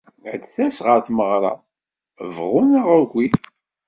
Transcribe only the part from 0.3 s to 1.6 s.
Ad d-tas ɣer tmeɣra,